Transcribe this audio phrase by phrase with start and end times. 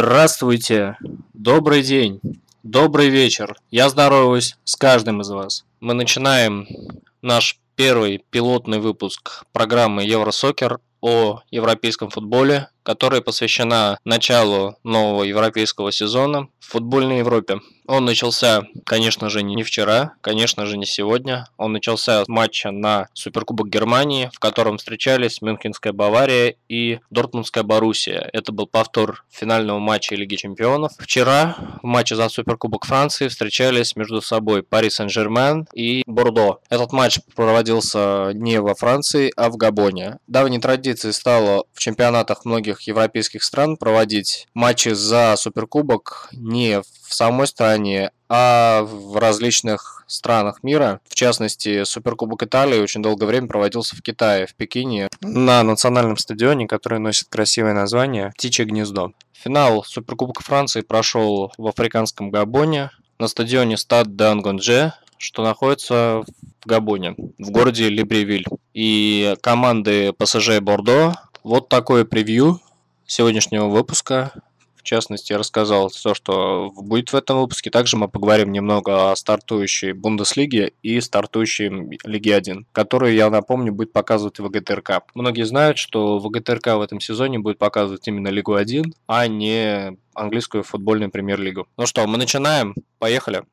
[0.00, 0.96] Здравствуйте,
[1.34, 2.20] добрый день,
[2.62, 3.56] добрый вечер.
[3.72, 5.64] Я здороваюсь с каждым из вас.
[5.80, 6.68] Мы начинаем
[7.20, 16.46] наш первый пилотный выпуск программы Евросокер о европейском футболе, которая посвящена началу нового европейского сезона
[16.60, 17.58] в футбольной Европе.
[17.88, 21.48] Он начался, конечно же, не вчера, конечно же, не сегодня.
[21.56, 28.28] Он начался с матча на Суперкубок Германии, в котором встречались Мюнхенская Бавария и Дортмундская Боруссия.
[28.34, 30.92] Это был повтор финального матча Лиги Чемпионов.
[30.98, 36.60] Вчера в матче за Суперкубок Франции встречались между собой Пари Сен-Жермен и Бордо.
[36.68, 40.18] Этот матч проводился не во Франции, а в Габоне.
[40.26, 47.46] Давней традицией стало в чемпионатах многих европейских стран проводить матчи за Суперкубок не в самой
[47.46, 51.00] стране, а в различных странах мира.
[51.08, 56.66] В частности, Суперкубок Италии очень долгое время проводился в Китае, в Пекине, на национальном стадионе,
[56.66, 59.12] который носит красивое название «Птичье гнездо».
[59.32, 66.22] Финал Суперкубка Франции прошел в африканском Габоне на стадионе Стад де Ангонже, что находится
[66.62, 68.46] в Габоне, в городе Либревиль.
[68.74, 71.14] И команды ПСЖ Бордо.
[71.44, 72.60] Вот такое превью
[73.06, 74.32] сегодняшнего выпуска
[74.88, 77.70] частности, рассказал все, что будет в этом выпуске.
[77.70, 81.68] Также мы поговорим немного о стартующей Бундеслиге и стартующей
[82.04, 85.02] Лиге 1, которую, я напомню, будет показывать ВГТРК.
[85.14, 90.62] Многие знают, что ВГТРК в этом сезоне будет показывать именно Лигу 1, а не английскую
[90.64, 91.68] футбольную премьер-лигу.
[91.76, 92.74] Ну что, мы начинаем.
[92.98, 93.44] Поехали.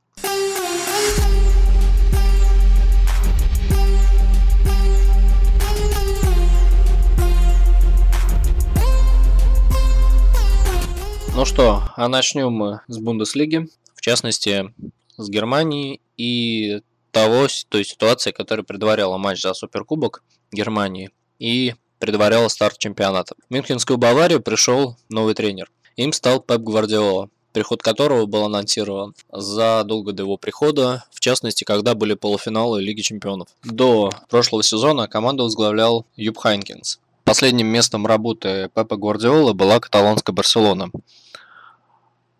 [11.45, 14.73] Ну что, а начнем мы с Бундеслиги, в частности,
[15.15, 22.79] с Германии и того, той ситуации, которая предваряла матч за Суперкубок Германии и предваряла старт
[22.79, 23.35] чемпионата.
[23.47, 25.69] В Мюнхенскую Баварию пришел новый тренер.
[25.97, 31.93] Им стал Пеп Гвардиола, приход которого был анонсирован задолго до его прихода, в частности, когда
[31.93, 33.49] были полуфиналы Лиги Чемпионов.
[33.63, 36.99] До прошлого сезона команду возглавлял Юб Хайнкинс.
[37.23, 40.89] Последним местом работы Пепа Гвардиолы была каталонская Барселона,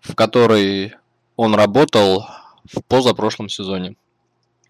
[0.08, 0.94] в которой
[1.36, 2.26] он работал
[2.72, 3.96] в позапрошлом сезоне.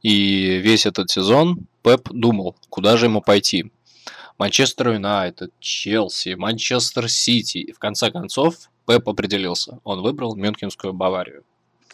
[0.02, 3.72] И весь этот сезон Пеп думал, куда же ему пойти.
[4.38, 7.60] Манчестер Юнайтед, Челси, Манчестер Сити.
[7.60, 9.80] И в конце концов Пеп определился.
[9.84, 11.44] Он выбрал Мюнхенскую Баварию.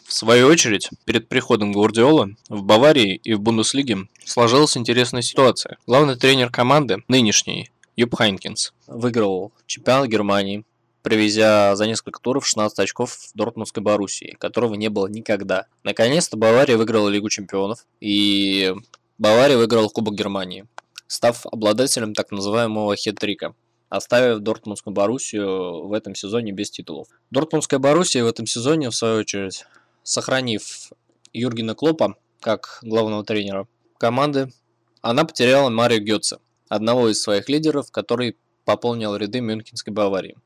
[0.04, 5.78] В свою очередь, перед приходом Гвардиола в Баварии и в Бундеслиге сложилась интересная ситуация.
[5.86, 10.64] Главный тренер команды, нынешний, Юпп Хайнкес, выиграл чемпионат Германии,
[11.02, 15.66] привезя за несколько туров 16 очков в Дортмундской Боруссии, которого не было никогда.
[15.82, 18.74] Наконец-то Бавария выиграла Лигу чемпионов, и
[19.18, 20.66] Бавария выиграла Кубок Германии,
[21.06, 23.54] став обладателем так называемого хет-трика
[23.92, 27.08] оставив Дортмундскую Боруссию в этом сезоне без титулов.
[27.30, 29.66] Дортмундская Боруссия в этом сезоне, в свою очередь,
[30.02, 30.92] сохранив
[31.34, 33.68] Юргена Клопа как главного тренера
[33.98, 34.50] команды,
[35.02, 36.38] она потеряла Марио Гетце,
[36.70, 40.38] одного из своих лидеров, который пополнил ряды Мюнхенской Баварии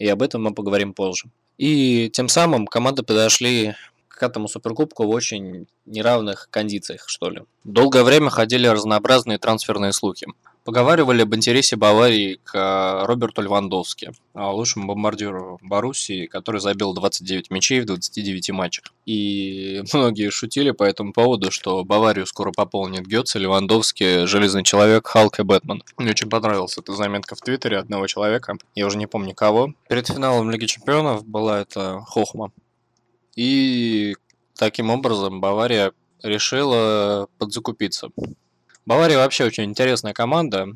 [0.00, 1.30] и об этом мы поговорим позже.
[1.58, 3.74] И тем самым команды подошли
[4.08, 7.42] к этому суперкубку в очень неравных кондициях, что ли.
[7.64, 10.26] Долгое время ходили разнообразные трансферные слухи.
[10.64, 17.80] Поговаривали об интересе Баварии к э, Роберту Левандовски, лучшему бомбардиру Боруссии, который забил 29 мячей
[17.80, 18.84] в 29 матчах.
[19.06, 25.40] И многие шутили по этому поводу, что Баварию скоро пополнит Гетце, Левандовский, Железный Человек, Халк
[25.40, 25.82] и Бэтмен.
[25.96, 29.72] Мне очень понравилась эта заметка в Твиттере одного человека, я уже не помню кого.
[29.88, 32.52] Перед финалом Лиги Чемпионов была это Хохма.
[33.34, 34.14] И
[34.56, 38.10] таким образом Бавария решила подзакупиться.
[38.90, 40.66] Бавария вообще очень интересная команда.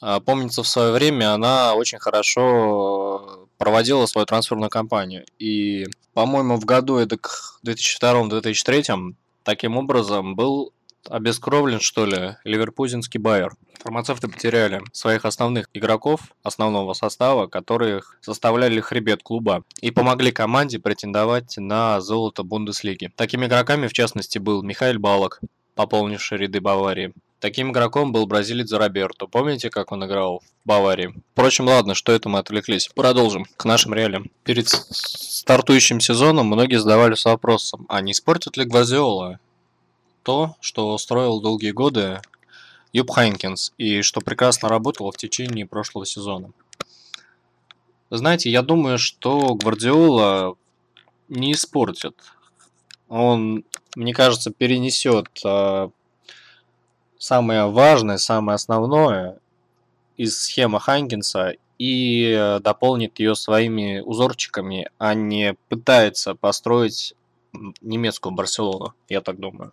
[0.00, 5.24] А, помнится, в свое время она очень хорошо проводила свою трансферную кампанию.
[5.40, 10.72] И, по-моему, в году это к 2002-2003 таким образом был
[11.08, 13.56] обескровлен, что ли, ливерпузинский Байер.
[13.80, 21.56] Фармацевты потеряли своих основных игроков, основного состава, которые составляли хребет клуба и помогли команде претендовать
[21.56, 23.10] на золото Бундеслиги.
[23.16, 25.40] Такими игроками, в частности, был Михаил Балок,
[25.74, 27.12] пополнивший ряды Баварии.
[27.44, 29.26] Таким игроком был бразилец Роберто.
[29.26, 31.14] Помните, как он играл в Баварии?
[31.32, 32.88] Впрочем, ладно, что это мы отвлеклись.
[32.88, 34.30] Продолжим к нашим реалиям.
[34.44, 39.40] Перед стартующим сезоном многие задавались вопросом, а не испортит ли Гвардиола
[40.22, 42.22] то, что строил долгие годы
[42.94, 46.50] Юб Хайнкинс и что прекрасно работало в течение прошлого сезона?
[48.08, 50.56] Знаете, я думаю, что Гвардиола
[51.28, 52.14] не испортит.
[53.10, 55.90] Он, мне кажется, перенесет а,
[57.24, 59.38] самое важное, самое основное
[60.16, 67.14] из схемы Ханкинса и дополнит ее своими узорчиками, а не пытается построить
[67.80, 69.72] немецкую Барселону, я так думаю.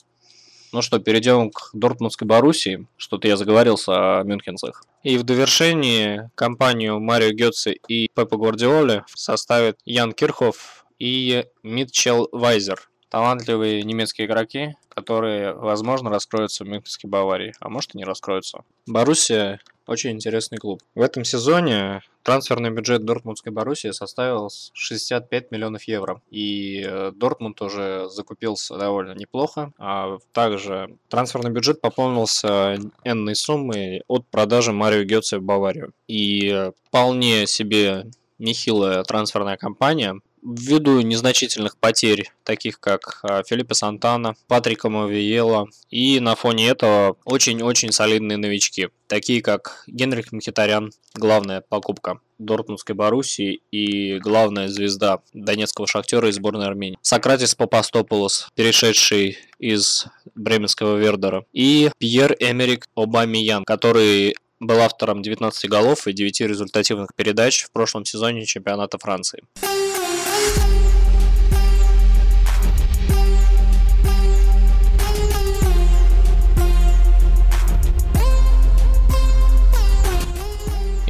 [0.72, 2.88] Ну что, перейдем к Дортмундской Боруссии.
[2.96, 4.86] Что-то я заговорился о мюнхенцах.
[5.04, 12.91] И в довершении компанию Марио Гетце и Пепа Гвардиоли составит Ян Кирхов и Митчел Вайзер.
[13.12, 18.64] Талантливые немецкие игроки, которые, возможно, раскроются в Мюнхенской Баварии, а может и не раскроются.
[18.88, 20.82] Боруссия очень интересный клуб.
[20.96, 26.22] В этом сезоне трансферный бюджет Дортмундской Боруссии составил 65 миллионов евро.
[26.30, 29.74] И э, Дортмунд уже закупился довольно неплохо.
[29.78, 35.92] А также трансферный бюджет пополнился энной суммой от продажи Марио Гетце в Баварию.
[36.08, 38.06] И э, вполне себе
[38.40, 46.36] нехилая трансферная кампания ввиду незначительных потерь, таких как а, Филиппе Сантана, Патрика Мовиела, и на
[46.36, 54.68] фоне этого очень-очень солидные новички, такие как Генрих Мхитарян, главная покупка Дортмундской Боруссии и главная
[54.68, 56.98] звезда Донецкого Шахтера из сборной Армении.
[57.02, 66.08] Сократис Папастополос, перешедший из бременского Вердера, и Пьер Эмерик Обамиян, который был автором 19 голов
[66.08, 69.44] и 9 результативных передач в прошлом сезоне чемпионата Франции.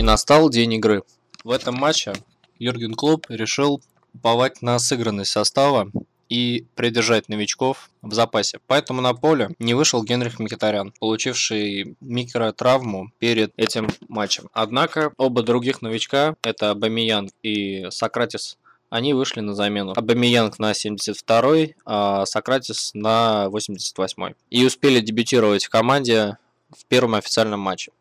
[0.01, 1.03] И настал день игры.
[1.43, 2.13] В этом матче
[2.57, 3.83] Юрген Клоп решил
[4.15, 5.91] уповать на сыгранность состава
[6.27, 8.57] и придержать новичков в запасе.
[8.65, 14.49] Поэтому на поле не вышел Генрих Микитарян, получивший микротравму перед этим матчем.
[14.53, 18.57] Однако оба других новичка, это Бамиян и Сократис,
[18.89, 19.93] они вышли на замену.
[19.95, 24.33] Абамиянг на 72-й, а Сократис на 88-й.
[24.49, 26.39] И успели дебютировать в команде
[26.75, 27.91] в первом официальном матче.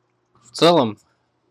[0.50, 0.97] В целом,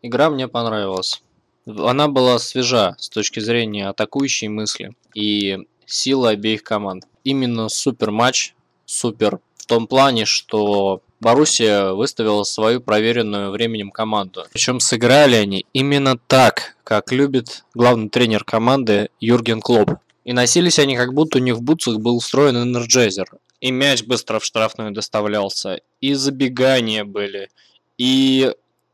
[0.02, 1.22] Игра мне понравилась.
[1.66, 7.06] Она была свежа с точки зрения атакующей мысли и силы обеих команд.
[7.24, 8.54] Именно супер матч,
[8.86, 14.46] супер в том плане, что Боруссия выставила свою проверенную временем команду.
[14.54, 19.92] Причем сыграли они именно так, как любит главный тренер команды Юрген Клопп.
[20.24, 23.28] И носились они, как будто у них в бутсах был устроен энерджайзер.
[23.60, 27.50] И мяч быстро в штрафную доставлялся, и забегания были,
[27.98, 28.54] и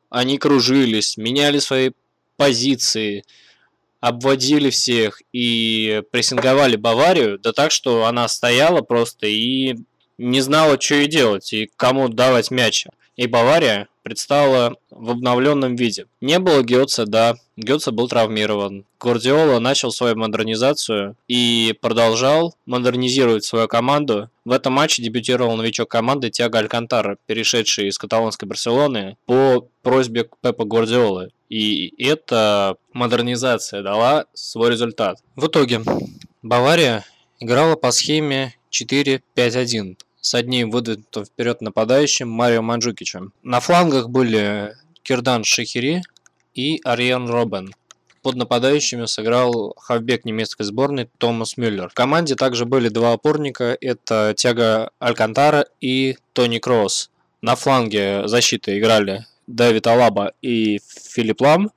[0.10, 1.92] они кружились, меняли свои
[2.38, 3.24] позиции,
[4.00, 9.76] обводили всех и прессинговали Баварию, да так, что она стояла просто и
[10.18, 12.92] не знала, что и делать, и кому давать мяча.
[13.16, 16.06] И Бавария предстала в обновленном виде.
[16.22, 18.86] Не было Гетца, да, Гетца был травмирован.
[19.00, 24.30] Гвардиола начал свою модернизацию и продолжал модернизировать свою команду.
[24.46, 30.66] В этом матче дебютировал новичок команды Тиаго Алькантара, перешедший из каталонской Барселоны по просьбе Пепа
[30.66, 31.32] Гвардиолы.
[31.50, 35.18] И эта модернизация дала свой результат.
[35.36, 35.82] В итоге
[36.44, 37.04] Бавария
[37.40, 43.32] играла по схеме 4-5-1 с одним выдвинутым вперед нападающим Марио Манджукичем.
[43.44, 44.74] На флангах были
[45.04, 46.02] Кирдан Шахири
[46.56, 47.76] и Ариен Робен.
[48.24, 51.90] Под нападающими сыграл хавбек немецкой сборной Томас Мюллер.
[51.90, 57.12] В команде также были два опорника, это Тяга Алькантара и Тони Кросс.
[57.42, 61.70] На фланге защиты играли Давид Алаба и Филипп Лам,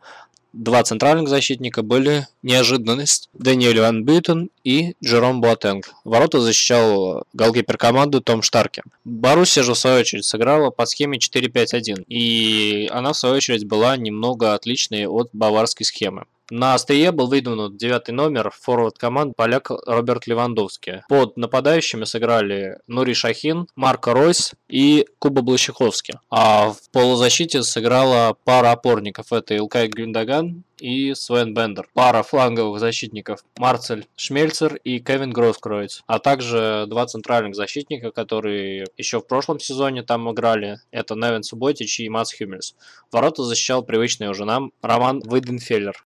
[0.55, 5.93] Два центральных защитника были неожиданность Даниэль Ван Бютен и Джером Буатенг.
[6.05, 8.83] Ворота защищал голкипер команды Том Штарке.
[9.05, 12.05] Боруссия же в свою очередь сыграла по схеме 4-5-1.
[12.09, 16.25] И она в свою очередь была немного отличной от баварской схемы.
[16.50, 21.02] На острие был выдвинут девятый номер форвард команд поляк Роберт Левандовский.
[21.07, 26.14] Под нападающими сыграли Нури Шахин, Марко Ройс и Куба Блащиковский.
[26.31, 29.31] А в полузащите сыграла пара опорников.
[29.31, 31.88] Это Илкай Гюндаган и Свен Бендер.
[31.93, 36.02] Пара фланговых защитников Марцель Шмельцер и Кевин Гроскроиц.
[36.07, 40.81] А также два центральных защитника, которые еще в прошлом сезоне там играли.
[40.93, 42.75] Это Невин Субботич и Мац Хюмельс.
[43.12, 46.07] Ворота защищал привычный уже нам Роман Выденфеллер.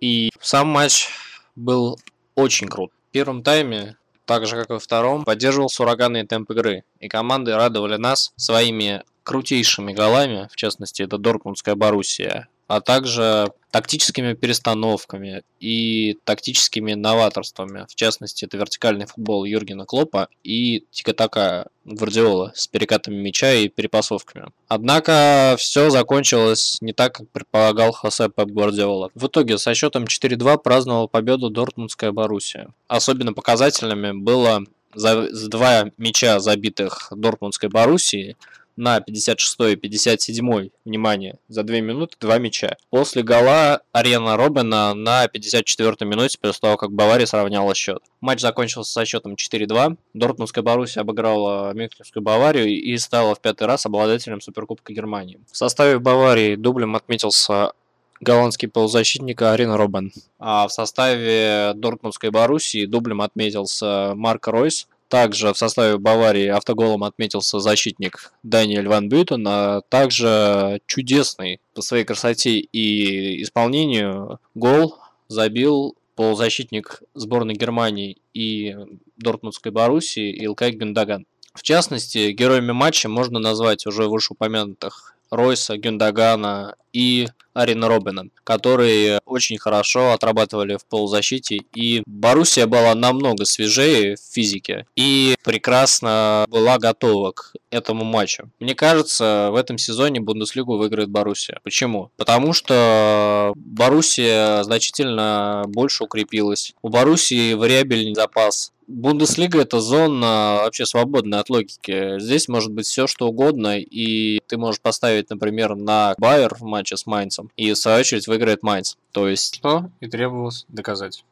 [0.00, 1.08] И сам матч
[1.56, 1.98] был
[2.34, 2.92] очень крут.
[3.08, 6.84] В первом тайме, так же как и во втором, поддерживался ураганный темп игры.
[7.00, 14.34] И команды радовали нас своими крутейшими голами, в частности, это Дортмундская Боруссия, а также тактическими
[14.34, 17.86] перестановками и тактическими новаторствами.
[17.88, 24.50] В частности, это вертикальный футбол Юргена Клопа и тикатака Гвардиола с перекатами мяча и перепасовками.
[24.68, 29.10] Однако все закончилось не так, как предполагал Хосе Пеп Гвардиола.
[29.14, 32.68] В итоге со счетом 4-2 праздновал победу Дортмундская Боруссия.
[32.86, 34.62] Особенно показательными было
[34.94, 38.36] за два мяча, забитых Дортмундской Боруссии,
[38.78, 42.76] на 56 и 57 внимание, за 2 минуты 2 мяча.
[42.90, 48.02] После гола Арена Робина на 54 минуте, после того, как Бавария сравняла счет.
[48.20, 49.96] Матч закончился со счетом 4-2.
[50.14, 55.40] Дортмундская Боруссия обыграла Мюнхенскую Баварию и стала в пятый раз обладателем Суперкубка Германии.
[55.50, 57.72] В составе Баварии дублем отметился
[58.20, 60.12] голландский полузащитник Арин Робен.
[60.38, 64.88] А в составе Дортмундской Боруссии дублем отметился Марк Ройс.
[65.08, 72.04] Также в составе Баварии автоголом отметился защитник Даниэль Ван Бютен, а также чудесный по своей
[72.04, 74.98] красоте и исполнению гол
[75.28, 78.76] забил полузащитник сборной Германии и
[79.16, 81.26] Дортмундской Боруссии Илкай Гюндаган.
[81.54, 89.58] В частности, героями матча можно назвать уже вышеупомянутых Ройса, Гюндагана и Арина Робина, которые очень
[89.58, 91.60] хорошо отрабатывали в полузащите.
[91.74, 98.50] И Боруссия была намного свежее в физике и прекрасно была готова к этому матчу.
[98.60, 101.60] Мне кажется, в этом сезоне Бундеслигу выиграет Боруссия.
[101.64, 102.10] Почему?
[102.16, 106.74] Потому что Боруссия значительно больше укрепилась.
[106.82, 112.18] У Боруссии вариабельный запас Бундеслига это зона вообще свободная от логики.
[112.18, 116.96] Здесь может быть все что угодно, и ты можешь поставить, например, на Байер в матче
[116.96, 118.94] с Майнцем, и в свою очередь выиграет Майнц.
[119.12, 119.56] То есть...
[119.56, 121.22] Что и требовалось доказать.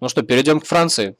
[0.00, 1.16] Ну что, перейдем к Франции.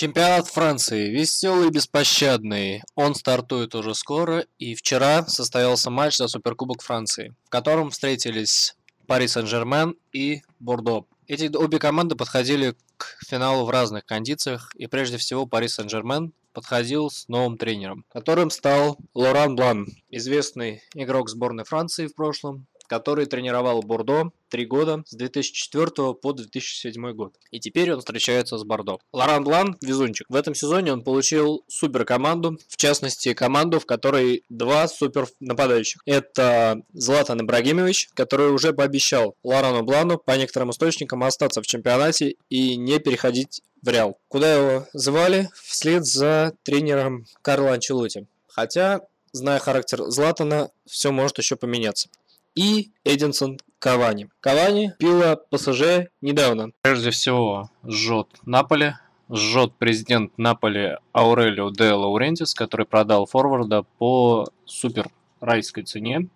[0.00, 1.10] Чемпионат Франции.
[1.10, 2.84] Веселый и беспощадный.
[2.94, 4.46] Он стартует уже скоро.
[4.56, 8.76] И вчера состоялся матч за Суперкубок Франции, в котором встретились
[9.08, 11.06] Пари Сен-Жермен и Бордо.
[11.26, 14.70] Эти обе команды подходили к финалу в разных кондициях.
[14.76, 21.28] И прежде всего Пари Сен-Жермен подходил с новым тренером, которым стал Лоран Блан, известный игрок
[21.28, 27.34] сборной Франции в прошлом, который тренировал Бордо три года с 2004 по 2007 год.
[27.50, 28.98] И теперь он встречается с Бордо.
[29.12, 30.26] Лоран Блан– везунчик.
[30.28, 36.02] В этом сезоне он получил супер команду, в частности команду, в которой два супер нападающих.
[36.06, 42.76] Это Златан Ибрагимович, который уже пообещал Лорану Блану по некоторым источникам остаться в чемпионате и
[42.76, 44.18] не переходить в Реал.
[44.28, 45.50] Куда его звали?
[45.54, 48.26] Вслед за тренером Карло Анчелоти.
[48.48, 49.02] Хотя,
[49.32, 52.08] зная характер Златана, все может еще поменяться
[52.58, 54.28] и Эдинсон Кавани.
[54.40, 56.72] Кавани пила ПСЖ недавно.
[56.82, 58.98] Прежде всего, жжет Наполе,
[59.32, 65.06] жжет президент Наполи Аурелио де Лаурентис, который продал форварда по супер
[65.40, 66.26] райской цене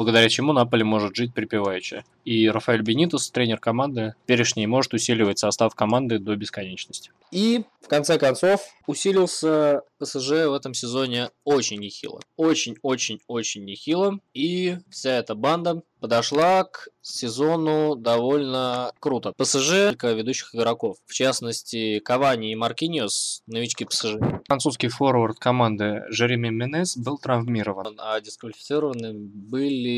[0.00, 2.04] благодаря чему Наполе может жить припеваючи.
[2.24, 7.10] И Рафаэль Бенитус, тренер команды, перешний может усиливать состав команды до бесконечности.
[7.30, 12.20] И, в конце концов, усилился ПСЖ в этом сезоне очень нехило.
[12.38, 14.18] Очень-очень-очень нехило.
[14.32, 19.32] И вся эта банда подошла к сезону довольно круто.
[19.36, 20.96] ПСЖ несколько ведущих игроков.
[21.06, 24.14] В частности, Кавани и Маркиниос, новички ПСЖ.
[24.46, 27.96] Французский форвард команды Жереми Менес был травмирован.
[27.98, 29.89] А дисквалифицированы были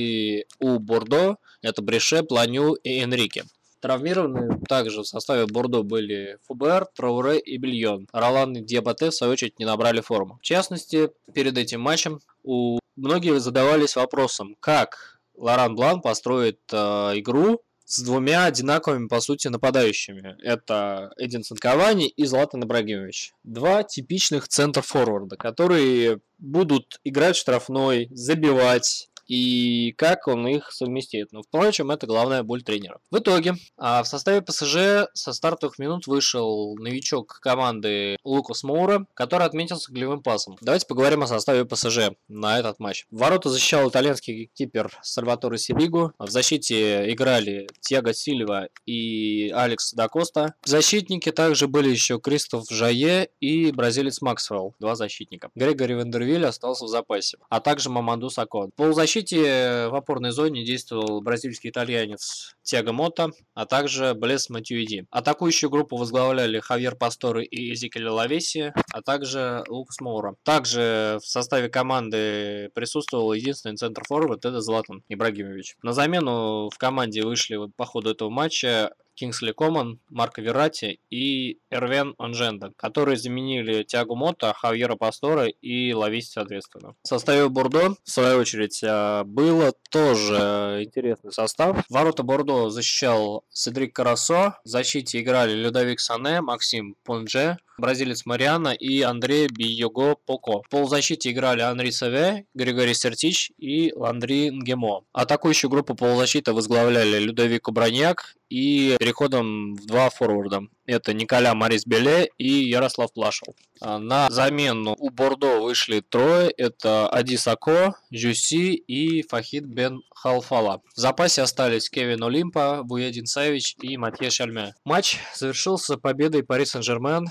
[0.59, 3.45] у Бордо, это Бреше, Планю и Энрике.
[3.81, 8.07] Травмированы также в составе Бордо были Фубер, Трауре и Бельон.
[8.13, 10.39] Ролан и Диабате, в свою очередь, не набрали форму.
[10.41, 16.77] В частности, перед этим матчем у многие задавались вопросом, как Лоран Блан построит э,
[17.17, 20.37] игру с двумя одинаковыми, по сути, нападающими.
[20.43, 23.33] Это Эдинсон Кавани и Златан Ибрагимович.
[23.43, 31.33] Два типичных центр-форварда, которые будут играть в штрафной, забивать, и как он их совместит.
[31.33, 32.99] Но, впрочем, это главная боль тренера.
[33.11, 39.47] В итоге, а в составе ПСЖ со стартовых минут вышел новичок команды Лукас Моура, который
[39.47, 40.59] отметился голевым пасом.
[40.61, 43.07] Давайте поговорим о составе ПСЖ на этот матч.
[43.11, 46.13] Ворота защищал итальянский кипер Сальваторе Сиригу.
[46.19, 50.57] В защите играли Тиаго Сильва и Алекс Да Коста.
[50.63, 55.49] В защитнике также были еще Кристоф Жалле и бразилец Максвелл, два защитника.
[55.55, 58.73] Грегори Ван дер Виль остался в запасе, а также Мамаду Сако.
[58.77, 65.07] Полузащитник защите в опорной зоне действовал бразильский итальянец Тиаго Мота, а также Блез Матюиди.
[65.11, 70.35] Атакующую группу возглавляли Хавьер Пасторе и Эсекьель Лавесси, а также Лукас Моура.
[70.43, 75.77] Также в составе команды присутствовал единственный центр-форвард, это Златан Ибрагимович.
[75.83, 82.15] На замену в команде вышли по ходу этого матча Кингсли Коман, Марко Верати и Эрвен
[82.19, 86.95] Онженда, которые заменили Тиагу Мота, Хавьера Пастора и Лависи соответственно.
[87.03, 91.85] В составе Бордо, в свою очередь, э, было тоже интересный состав.
[91.89, 99.03] Ворота Бордо защищал Седрик Карасо, в защите играли Людовик Сане, Максим Понже, бразилец Мариана и
[99.03, 100.63] Андрей Биего Поко.
[100.63, 105.05] В полузащите играли Анри Саве, Григорий Сертич и Ландри Нгемо.
[105.13, 110.63] Атакующую группу полузащиты возглавляли Людовик Броньяк и переходом в два форварда.
[110.85, 113.55] Это Николя Марис Беле и Ярослав Плашев.
[113.81, 116.51] А на замену у Бордо вышли трое.
[116.51, 120.83] Это Ади Сако, Жюси и Фахид Бен Халфала.
[120.95, 124.75] В запасе остались Кевин Олимпа, Буедин Савич и Матье Шальме.
[124.85, 127.27] Матч завершился победой Пари Сен-Жермен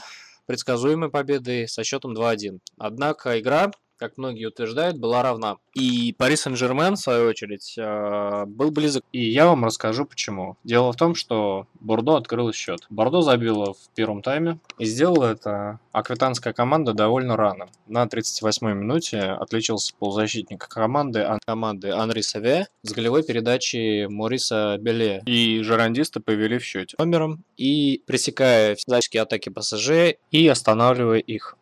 [0.46, 2.60] предсказуемой победой со счетом 2-1.
[2.78, 3.72] Однако игра
[4.02, 5.58] как многие утверждают, была равна.
[5.76, 9.04] И Пари Сен-Жермен, в свою очередь, э, был близок.
[9.12, 10.58] И я вам расскажу почему.
[10.64, 12.88] Дело в том, что Бордо открыл счет.
[12.90, 14.60] Бордо забило в первом тайме.
[14.80, 17.68] И сделала это аквитанская команда довольно рано.
[17.86, 25.22] На 38-й минуте отличился полузащитник команды, команды Анри Саве с голевой передачи Мориса Беле.
[25.28, 31.56] И жерандисты повели в счете номером и пресекая всяческие атаки ПСЖ и останавливая их.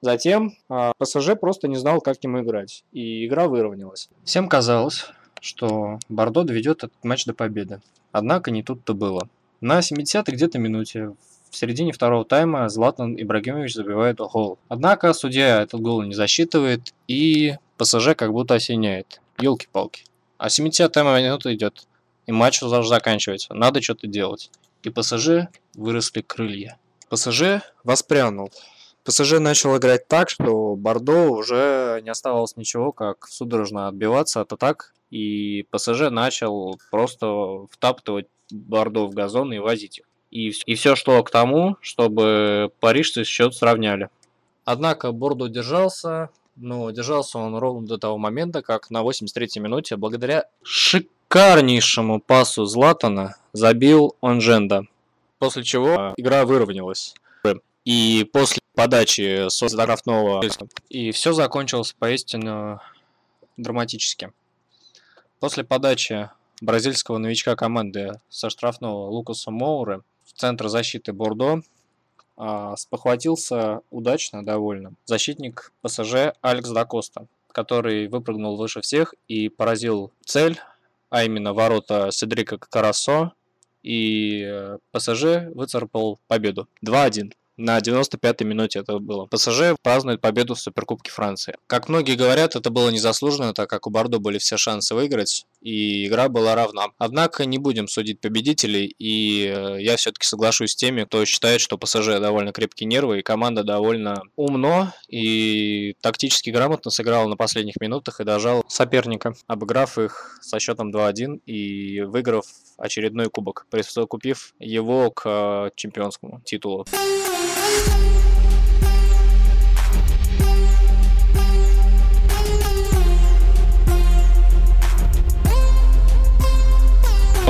[0.00, 4.08] Затем э, ПСЖ просто не знал, как ему играть, и игра выровнялась.
[4.24, 5.06] Всем казалось,
[5.40, 7.80] что Бордо доведет этот матч до победы.
[8.12, 9.28] Однако не тут-то было.
[9.60, 11.14] На 70-й где-то минуте
[11.50, 14.58] в середине второго тайма Златан Ибрагимович забивает гол.
[14.68, 19.20] Однако судья этот гол не засчитывает и ПСЖ как будто осеняет.
[19.38, 20.04] Елки-палки.
[20.38, 21.86] А 70-я минута идет.
[22.26, 23.54] И матч уже заканчивается.
[23.54, 24.50] Надо что-то делать.
[24.82, 26.78] И ПСЖ выросли крылья.
[27.08, 28.50] ПСЖ воспрянул.
[29.06, 34.94] ПСЖ начал играть так, что Бордо уже не оставалось ничего, как судорожно отбиваться от атак,
[35.10, 40.04] и ПСЖ начал просто втаптывать Бордо в газон и возить их.
[40.32, 44.08] И, и все шло к тому, чтобы парижцы счет сравняли.
[44.64, 50.46] Однако Бордо держался, но держался он ровно до того момента, как на 83-й минуте, благодаря
[50.64, 54.86] шикарнейшему пасу Златана, забил Онженда.
[55.38, 57.14] После чего игра выровнялась.
[57.84, 60.44] И после подачи со штрафного
[60.90, 62.78] и все закончилось поистине
[63.56, 64.32] драматически.
[65.40, 66.30] После подачи
[66.60, 71.62] бразильского новичка команды со штрафного Лукаса Моуры в центр защиты Бордо
[72.36, 80.60] а, спохватился удачно довольно защитник ПСЖ Алекс Дакоста, который выпрыгнул выше всех и поразил цель,
[81.08, 83.32] а именно ворота Седрика Карасо,
[83.82, 87.32] и э, ПСЖ выцарапал победу 2-1.
[87.56, 89.24] На 95-й минуте это было.
[89.26, 91.56] ПСЖ празднует победу в Суперкубке Франции.
[91.66, 96.06] Как многие говорят, это было незаслуженно, так как у Бордо были все шансы выиграть, и
[96.06, 96.86] игра была равна.
[96.98, 101.78] Однако не будем судить победителей, и э, я все-таки соглашусь с теми, кто считает, что
[101.78, 108.20] ПСЖ довольно крепкие нервы, и команда довольно умно и тактически грамотно сыграла на последних минутах
[108.20, 112.44] и дожал соперника, обыграв их со счетом 2-1 и выиграв
[112.78, 116.86] очередной кубок, присовокупив его к э, чемпионскому титулу.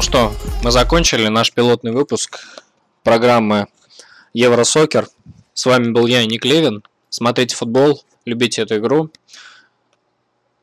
[0.06, 2.38] Что, мы закончили наш пилотный выпуск
[3.02, 3.66] программы
[4.34, 5.08] Евросокер.
[5.52, 6.84] С вами был я, Ник Левин.
[7.08, 9.10] Смотрите футбол, любите эту игру.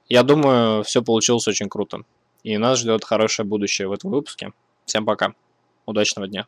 [0.07, 2.03] Я думаю, все получилось очень круто.
[2.43, 4.53] И нас ждет хорошее будущее в этом выпуске.
[4.85, 5.33] Всем пока.
[5.85, 6.47] Удачного дня.